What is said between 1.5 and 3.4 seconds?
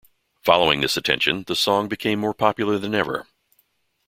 song became more popular than ever.